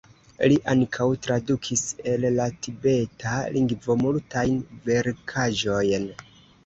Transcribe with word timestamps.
Li 0.51 0.55
ankaŭ 0.71 1.05
tradukis 1.25 1.83
el 2.13 2.25
la 2.39 2.47
tibeta 2.67 3.35
lingvo 3.59 3.99
multajn 4.05 4.57
verkaĵojn. 4.89 6.09